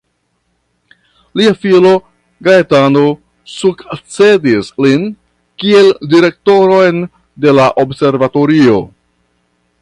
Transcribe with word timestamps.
Lia 1.41 1.51
filo, 1.65 1.91
Gaetano, 2.47 3.03
sukcedis 3.57 4.73
lin 4.87 5.05
kiel 5.65 5.93
direktoron 6.15 7.07
de 7.47 7.55
la 7.61 7.69
observatorio. 7.85 8.81